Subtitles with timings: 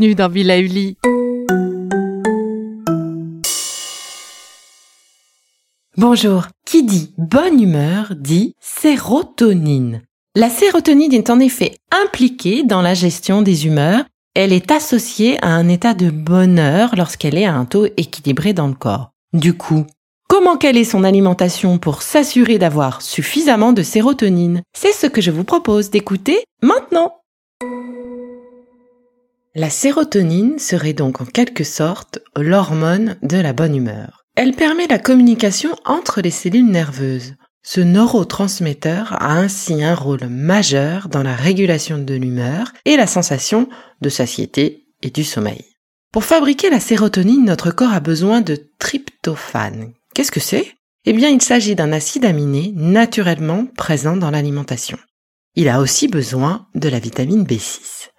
[0.00, 0.96] Bienvenue dans Villa Uli.
[5.98, 6.46] Bonjour.
[6.64, 10.00] Qui dit bonne humeur dit sérotonine.
[10.34, 14.04] La sérotonine est en effet impliquée dans la gestion des humeurs.
[14.34, 18.68] Elle est associée à un état de bonheur lorsqu'elle est à un taux équilibré dans
[18.68, 19.10] le corps.
[19.34, 19.84] Du coup,
[20.30, 24.62] comment caler son alimentation pour s'assurer d'avoir suffisamment de sérotonine?
[24.72, 27.12] C'est ce que je vous propose d'écouter maintenant.
[29.56, 34.24] La sérotonine serait donc en quelque sorte l'hormone de la bonne humeur.
[34.36, 37.34] Elle permet la communication entre les cellules nerveuses.
[37.64, 43.68] Ce neurotransmetteur a ainsi un rôle majeur dans la régulation de l'humeur et la sensation
[44.00, 45.64] de satiété et du sommeil.
[46.12, 49.94] Pour fabriquer la sérotonine, notre corps a besoin de tryptophane.
[50.14, 50.74] Qu'est-ce que c'est?
[51.06, 54.98] Eh bien, il s'agit d'un acide aminé naturellement présent dans l'alimentation.
[55.56, 58.09] Il a aussi besoin de la vitamine B6.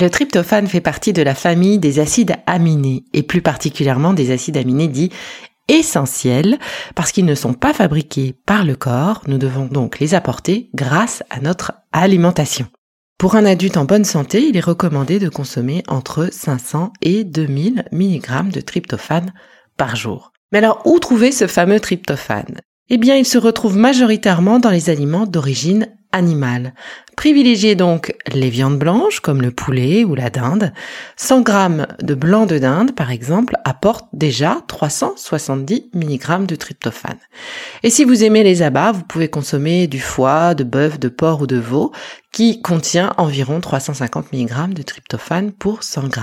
[0.00, 4.56] Le tryptophane fait partie de la famille des acides aminés et plus particulièrement des acides
[4.56, 5.10] aminés dits
[5.68, 6.58] essentiels
[6.94, 11.22] parce qu'ils ne sont pas fabriqués par le corps, nous devons donc les apporter grâce
[11.30, 12.66] à notre alimentation.
[13.18, 17.84] Pour un adulte en bonne santé, il est recommandé de consommer entre 500 et 2000
[17.92, 19.32] mg de tryptophane
[19.76, 20.32] par jour.
[20.50, 22.60] Mais alors, où trouver ce fameux tryptophane?
[22.90, 26.74] Eh bien, il se retrouve majoritairement dans les aliments d'origine animal.
[27.16, 30.72] Privilégiez donc les viandes blanches comme le poulet ou la dinde.
[31.16, 31.52] 100 g
[32.02, 37.18] de blanc de dinde, par exemple, apporte déjà 370 mg de tryptophane.
[37.82, 41.42] Et si vous aimez les abats, vous pouvez consommer du foie, de bœuf, de porc
[41.42, 41.92] ou de veau
[42.32, 46.20] qui contient environ 350 mg de tryptophane pour 100 g.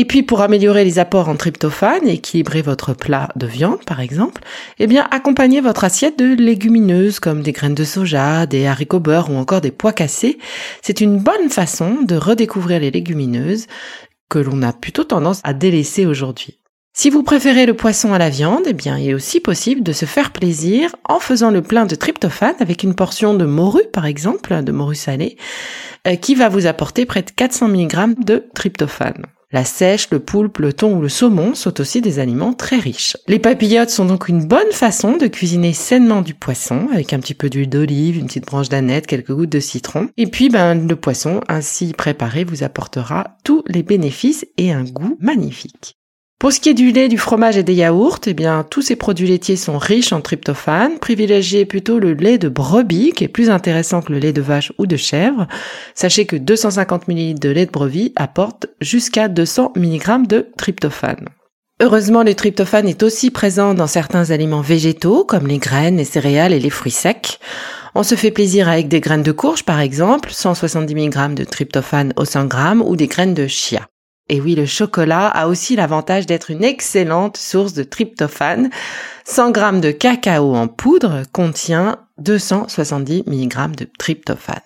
[0.00, 3.98] Et puis pour améliorer les apports en tryptophane et équilibrer votre plat de viande par
[3.98, 4.42] exemple,
[4.78, 9.28] eh bien accompagnez votre assiette de légumineuses comme des graines de soja, des haricots beurre
[9.28, 10.38] ou encore des pois cassés.
[10.82, 13.66] C'est une bonne façon de redécouvrir les légumineuses
[14.30, 16.60] que l'on a plutôt tendance à délaisser aujourd'hui.
[16.96, 19.92] Si vous préférez le poisson à la viande, eh bien, il est aussi possible de
[19.92, 24.06] se faire plaisir en faisant le plein de tryptophane avec une portion de morue, par
[24.06, 25.36] exemple, de morue salée,
[26.06, 29.26] euh, qui va vous apporter près de 400 mg de tryptophane.
[29.50, 33.16] La sèche, le poulpe, le thon ou le saumon sont aussi des aliments très riches.
[33.28, 37.32] Les papillotes sont donc une bonne façon de cuisiner sainement du poisson avec un petit
[37.32, 40.10] peu d'huile d'olive, une petite branche d'aneth, quelques gouttes de citron.
[40.18, 45.16] Et puis, ben, le poisson ainsi préparé vous apportera tous les bénéfices et un goût
[45.18, 45.97] magnifique.
[46.38, 48.94] Pour ce qui est du lait, du fromage et des yaourts, eh bien, tous ces
[48.94, 51.00] produits laitiers sont riches en tryptophane.
[51.00, 54.72] Privilégiez plutôt le lait de brebis, qui est plus intéressant que le lait de vache
[54.78, 55.48] ou de chèvre.
[55.96, 61.28] Sachez que 250 ml de lait de brebis apporte jusqu'à 200 mg de tryptophane.
[61.82, 66.52] Heureusement, le tryptophane est aussi présent dans certains aliments végétaux, comme les graines, les céréales
[66.52, 67.40] et les fruits secs.
[67.96, 72.12] On se fait plaisir avec des graines de courge, par exemple, 170 mg de tryptophane
[72.14, 73.88] au 100 g, ou des graines de chia.
[74.28, 78.70] Et oui, le chocolat a aussi l'avantage d'être une excellente source de tryptophane.
[79.24, 84.60] 100 g de cacao en poudre contient 270 mg de tryptophane.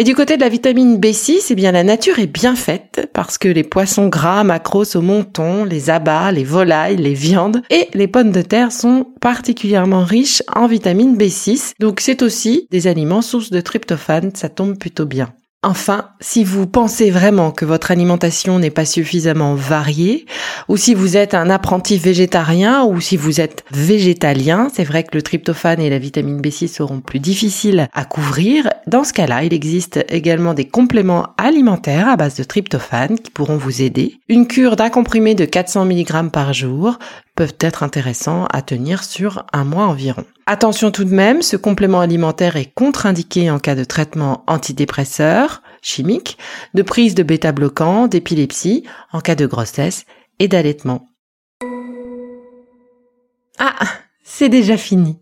[0.00, 3.36] Et du côté de la vitamine B6, eh bien, la nature est bien faite parce
[3.36, 8.06] que les poissons gras, macros au monton, les abats, les volailles, les viandes et les
[8.06, 11.72] pommes de terre sont particulièrement riches en vitamine B6.
[11.80, 14.30] Donc, c'est aussi des aliments sources de tryptophane.
[14.36, 15.34] Ça tombe plutôt bien.
[15.64, 20.24] Enfin, si vous pensez vraiment que votre alimentation n'est pas suffisamment variée,
[20.68, 25.16] ou si vous êtes un apprenti végétarien, ou si vous êtes végétalien, c'est vrai que
[25.16, 28.68] le tryptophane et la vitamine B6 seront plus difficiles à couvrir.
[28.86, 33.56] Dans ce cas-là, il existe également des compléments alimentaires à base de tryptophane qui pourront
[33.56, 34.20] vous aider.
[34.28, 36.98] Une cure d'un comprimé de 400 mg par jour
[37.34, 40.24] peuvent être intéressants à tenir sur un mois environ.
[40.46, 46.38] Attention tout de même, ce complément alimentaire est contre-indiqué en cas de traitement antidépresseur chimique,
[46.74, 50.04] de prise de bêta-bloquants, d'épilepsie, en cas de grossesse
[50.38, 51.08] et d'allaitement.
[53.58, 53.88] Ah,
[54.22, 55.18] c'est déjà fini.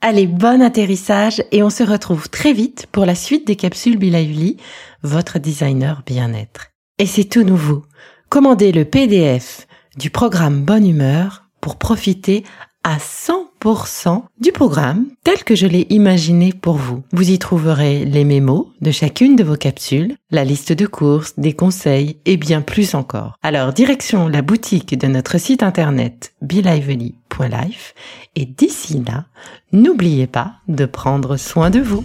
[0.00, 4.56] Allez, bon atterrissage et on se retrouve très vite pour la suite des capsules Bilauli,
[5.02, 6.68] votre designer bien-être.
[6.98, 7.84] Et c'est tout nouveau.
[8.30, 9.66] Commandez le PDF
[9.96, 12.44] du programme Bonne Humeur pour profiter
[12.82, 13.49] à 100%
[14.40, 17.02] du programme tel que je l'ai imaginé pour vous.
[17.12, 21.52] Vous y trouverez les mémos de chacune de vos capsules, la liste de courses, des
[21.52, 23.34] conseils et bien plus encore.
[23.42, 27.94] Alors direction la boutique de notre site internet belively.life
[28.34, 29.26] et d'ici là,
[29.72, 32.04] n'oubliez pas de prendre soin de vous.